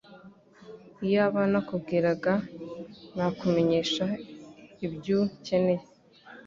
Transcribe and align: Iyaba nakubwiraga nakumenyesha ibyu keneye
Iyaba 1.05 1.41
nakubwiraga 1.51 2.33
nakumenyesha 3.15 4.05
ibyu 4.85 5.19
keneye 5.45 5.83